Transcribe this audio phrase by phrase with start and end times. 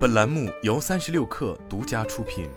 [0.00, 2.48] 本栏目由三十六氪独家出品。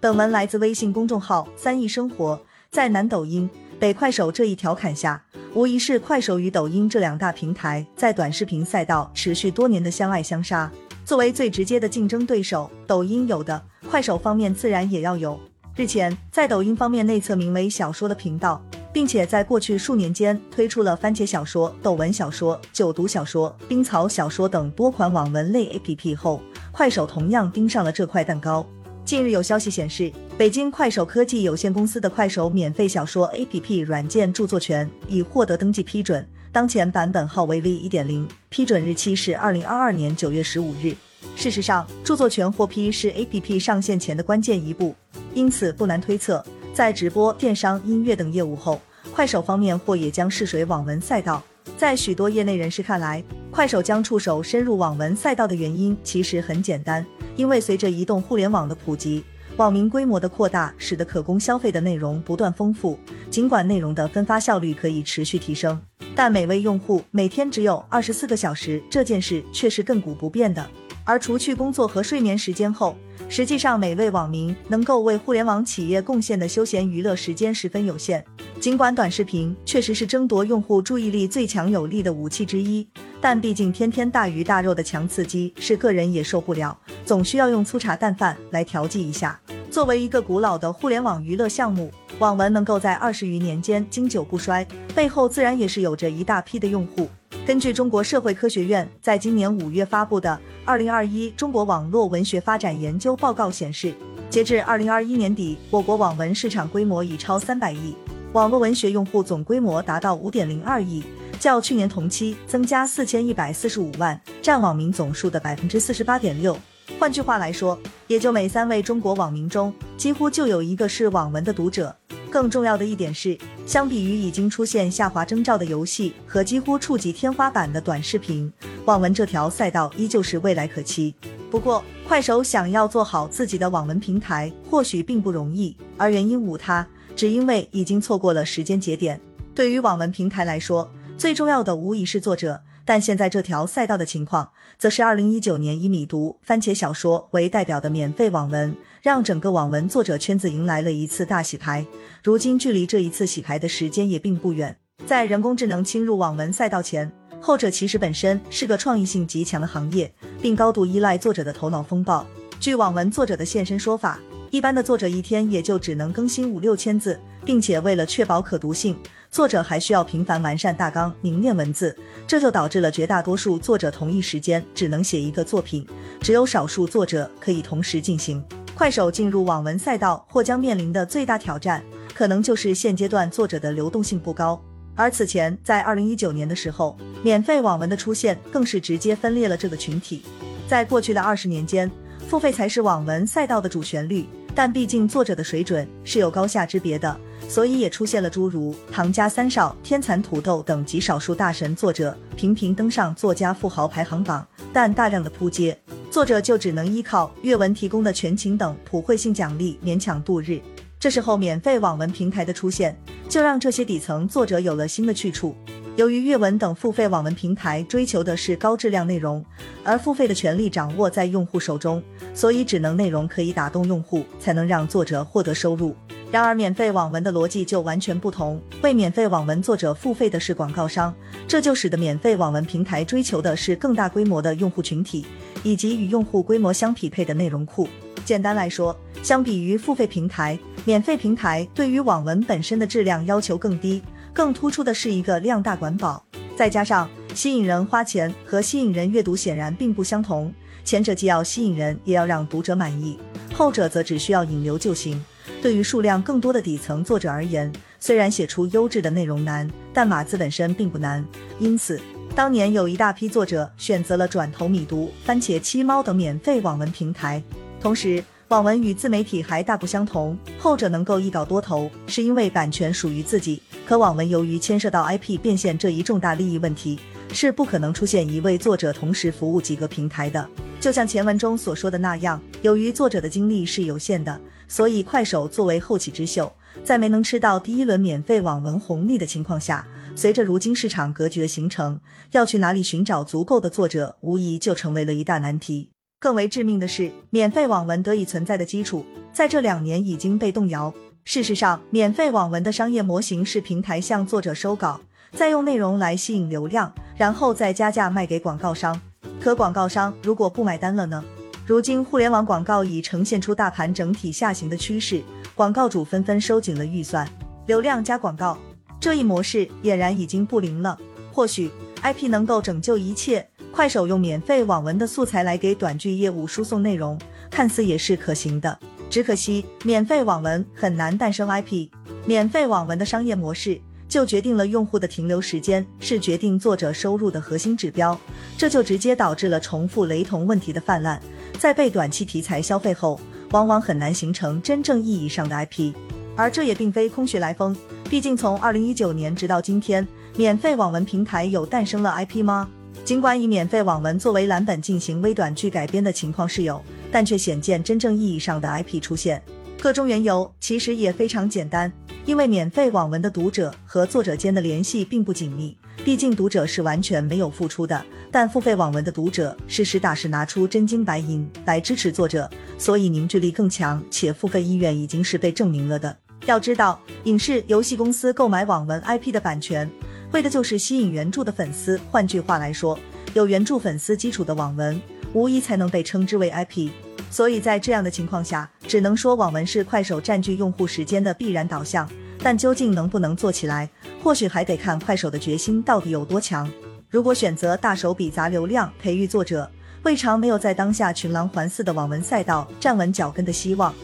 [0.00, 2.40] 本文来自微信公众号“三亿生活”。
[2.72, 5.22] 在南抖音、北快手这一调侃下，
[5.52, 10.72] 无疑是快手与抖音这两大平台在短视频赛道持续多年的相爱相杀。
[11.04, 15.38] 作为最直接的竞争对手，抖音有的，快手方面自然也要有。
[15.76, 18.64] 日前，在抖音方面内测名为“小说”的频道，
[18.94, 26.40] 并且在过去数年间推出了番茄小说、斗文小说、九读小说、冰草小说等多款网文类 APP 后，
[26.70, 28.64] 快手同样盯上了这块蛋糕。
[29.04, 40.94] 近日有消息显示，北京快手科技有限公司的快手免费小说 APP 软件著作权已获得登记批准，当前版本号为 V 一点零，批准日期是二零二二年九月十五日。
[41.34, 44.94] 事实上，著作权获批是 APP 上线前的关键一步，
[45.34, 48.80] 因此不难推测，在直播、电商、音乐等业务后，
[49.12, 51.40] 快手方面或也将试水网文赛道。
[51.78, 57.06] 在许多业内人士看来，快手将触手深入网文赛道的原因其实很简单。
[57.36, 59.22] 因为随着移动互联网的普及，
[59.56, 62.98] 网民规模的扩大，使得可供消费的内容不断丰富。
[63.30, 65.80] 尽管内容的分发效率可以持续提升，
[66.16, 70.68] 但每位用户每天只有二十四个小时这件事却是亘古不变的。
[71.04, 72.96] 而除去工作和睡眠时间后，
[73.28, 78.24] 实际上每位网民能够为互联网企业贡献的休闲娱乐时间十分有限。
[78.58, 82.86] 尽管短视频确实是争夺用户注意力最强有力的武器之一。
[83.20, 89.38] 但毕竟天天大鱼大肉的强刺激是个人也受不了，总需要用粗茶淡饭来调剂一下。
[89.70, 97.08] 作为一个古老的互联网娱乐项目，网文能够在二十余年间经久不衰，背后自然也是有着一大批的用户。
[97.46, 100.30] 根据中国社会科学院在今年五月发布的
[100.64, 103.92] 《二零二一中国网络文学发展研究报告》显示，
[104.30, 107.94] 截至二零二一年底，我国网文市场规模已超三百亿，
[108.32, 111.04] 网络文学用户总规模达到五点零二亿。
[111.38, 116.56] 较去年同期增加四千一百四十五万，占网民总数的百分之四十八点六。
[116.98, 121.94] 换句话来说，也就每三位中国网民中，几乎就有一个是网文的读者。
[122.34, 128.52] 更重要的一点是，相比于已经出现下滑征兆的游戏和几乎触及天花板的短视频，
[128.86, 131.14] 网文这条赛道依旧是未来可期。
[131.48, 136.84] 不过，快手想要做好自己的网文平台，或许并不容易，而原因无他，
[137.14, 139.20] 只因为已经错过了时间节点。
[139.54, 151.86] 对于网文平台来说，最重要的无疑是作者，但现在这条赛道的情况，则是二零一九年以米读、番茄小说为代表的免费网文，让整个网文作者圈子迎来了一次大洗牌。
[152.22, 154.76] 如今距离这一次洗牌的时间也并不远。
[155.06, 162.26] 在人工智能侵入网文赛道前，后者其实本身是个创意性极强的行业，并高度依赖作者的头脑风暴。
[162.60, 164.18] 据网文作者的现身说法，
[164.50, 168.96] 一般的作者一天也就只能更新五六千字，并且为了确保可读性。
[169.34, 171.92] 作者还需要频繁完善大纲、凝练文字，
[172.24, 175.84] 这就导致了绝大多数作者同一时间只能写一个作品，
[176.20, 178.40] 只有少数作者可以同时进行。
[178.76, 181.82] 快手进入网文赛道或将面临的最大挑战，
[182.14, 184.62] 可能就是现阶段作者的流动性不高。
[184.94, 190.22] 而此前在二零一九年的时候，免费网文的出现更是直接分裂了这个群体。
[190.68, 191.90] 在过去的二十年间，
[192.28, 197.18] 付费才是网文赛道的主旋律，但毕竟作者的水准是有高下之别的。
[197.48, 205.78] 所以也出现了诸如唐家三少、天蚕土豆等极少数大神作者频频登上作家富豪排行榜，但大量的扑街
[206.10, 210.60] 作者就只能依靠阅文提供的全勤等普惠性奖励勉强度日。
[210.98, 212.96] 这时候，免费网文平台的出现，
[213.28, 215.54] 就让这些底层作者有了新的去处。
[215.96, 219.44] 由于阅文等付费网文平台追求的是高质量内容，
[219.84, 222.02] 而付费的权利掌握在用户手中，
[222.32, 225.94] 所以只能内容可以打动用户，才能让作者获得收入。
[226.34, 228.60] 然而，免费网文的逻辑就完全不同。
[228.82, 231.14] 为免费网文作者付费的是广告商，
[231.46, 235.24] 这就使得免费网文平台追求的是更大规模的用户群体，
[235.62, 237.88] 以及与用户规模相匹配的内容库。
[238.24, 244.02] 简单来说，相比于付费平台，免费平台对于网文本身的质量要求更低，
[244.32, 246.20] 更突出的是一个量大管饱。
[246.56, 250.52] 再加上吸引人花钱和吸引人阅读显然并不相同，
[250.82, 253.16] 前者既要吸引人，也要让读者满意，
[253.54, 255.24] 后者则只需要引流就行。
[255.62, 261.24] 对于数量更多的底层作者而言，虽然写出优质的内容难，但码字本身并不难。
[261.58, 262.00] 因此，
[262.34, 267.42] 当年有一大批作者选择了转投米读、番茄、七猫等免费网文平台。
[267.80, 276.98] 同时，网文与自媒体还大不相同，后者能够一稿多投，是因为版权属于自己；可网文由于牵涉到 IP 变现这一重大利益问题，
[277.32, 280.46] 是不可能出现一位作者同时服务几个平台的。
[280.84, 284.38] 就像前文中所说的那样，由于作者的精力是有限的。
[284.68, 286.52] 所以，快手作为后起之秀，
[286.84, 291.98] 在没能吃到第一轮免费网文红利的情况下，随着如今市场格局的形成，
[292.32, 295.88] 要去哪里寻找足够的作者，无疑就成为了一大难题。
[296.20, 300.92] 更为致命的是，免费网文得以存在的基础，在这两年已经被动摇。
[301.24, 305.00] 事实上，免费网文的商业模型是平台向作者收稿，
[305.32, 309.00] 再用内容来吸引流量，然后再加价卖给广告商。
[309.40, 311.22] 可广告商如果不买单了呢？
[311.66, 315.22] 如今互联网广告已呈现出大盘整体下行的趋势，
[315.54, 317.28] 广告主纷纷收紧了预算，
[317.66, 318.58] 流量加广告。
[319.00, 320.98] 这一模式俨然已经不灵了。
[321.32, 321.70] 或许
[322.02, 327.18] IP 能够拯救一切，快手用免费网文的素材来给短剧业务输送内容，
[327.50, 328.78] 看似也是可行的。
[329.10, 331.88] 只可惜免费网文很难诞生 IP，
[332.24, 333.80] 免费网文的商业模式
[334.14, 338.16] 就决定了用户的停留时间是决定作者收入的核心指标，
[338.56, 341.20] 这就直接导致了重复雷同问题的泛滥。
[341.58, 343.18] 在被短期题材消费后，
[343.50, 345.92] 往往很难形成真正意义上的 IP，
[346.36, 347.76] 而这也并非空穴来风。
[348.08, 350.06] 毕竟，从二零一九年直到今天，
[350.36, 352.68] 免费网文平台有诞生了 IP 吗？
[353.04, 359.42] 尽管以免费网文作为蓝本进行微短剧改编的情况是有，但却鲜见真正意义上的 IP 出现。
[359.80, 361.92] 个中缘由其实也非常简单，
[362.24, 376.16] 因为免费网文的读者和作者间的联系并不紧密，毕竟读者是完全没有付出的，但付费网文的读者是实打实拿出真金白银来支持作者，所以凝聚力更强，且付费意愿已经是被证明了的。
[376.46, 379.90] 要知道，影视游戏公司购买网文 IP 的版权，
[380.32, 382.00] 为的就是吸引原著的粉丝。
[382.10, 382.98] 换句话来说，
[383.34, 385.00] 有原著粉丝基础的网文，
[385.34, 386.88] 无疑才能被称之为 IP。
[387.30, 392.08] 所以在这样的情况下，只能说网文是快手占据用户时间的必然导向。
[392.42, 393.88] 但究竟能不能做起来，
[394.22, 396.70] 或许还得看快手的决心到底有多强。
[397.08, 399.70] 如果选择大手笔砸流量培育作者，
[400.02, 403.94] 未尝没有在当下群狼环伺的网文赛道站稳脚跟的希望。